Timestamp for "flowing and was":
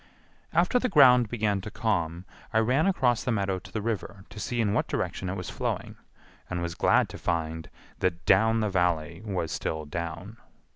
5.51-6.73